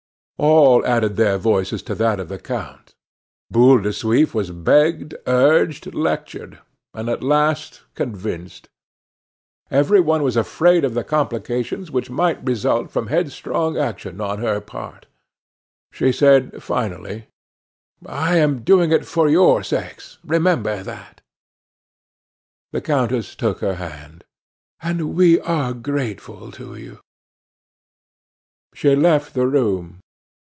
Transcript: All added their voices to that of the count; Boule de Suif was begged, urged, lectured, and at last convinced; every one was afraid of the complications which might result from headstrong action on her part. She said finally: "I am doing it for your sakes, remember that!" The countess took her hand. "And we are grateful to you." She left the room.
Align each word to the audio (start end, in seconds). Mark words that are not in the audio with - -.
All 0.43 0.83
added 0.87 1.17
their 1.17 1.37
voices 1.37 1.83
to 1.83 1.93
that 1.93 2.19
of 2.19 2.27
the 2.27 2.39
count; 2.39 2.95
Boule 3.51 3.77
de 3.79 3.89
Suif 3.93 4.33
was 4.33 4.49
begged, 4.49 5.13
urged, 5.27 5.93
lectured, 5.93 6.57
and 6.95 7.07
at 7.09 7.21
last 7.21 7.83
convinced; 7.93 8.67
every 9.69 9.99
one 9.99 10.23
was 10.23 10.35
afraid 10.35 10.83
of 10.83 10.95
the 10.95 11.03
complications 11.03 11.91
which 11.91 12.09
might 12.09 12.43
result 12.43 12.89
from 12.89 13.05
headstrong 13.05 13.77
action 13.77 14.19
on 14.19 14.39
her 14.39 14.59
part. 14.59 15.05
She 15.91 16.11
said 16.11 16.63
finally: 16.63 17.27
"I 18.03 18.37
am 18.37 18.63
doing 18.63 18.91
it 18.91 19.05
for 19.05 19.29
your 19.29 19.61
sakes, 19.61 20.17
remember 20.25 20.81
that!" 20.81 21.21
The 22.71 22.81
countess 22.81 23.35
took 23.35 23.59
her 23.59 23.75
hand. 23.75 24.23
"And 24.81 25.13
we 25.13 25.39
are 25.41 25.75
grateful 25.75 26.51
to 26.53 26.73
you." 26.75 26.99
She 28.73 28.95
left 28.95 29.35
the 29.35 29.45
room. 29.45 29.99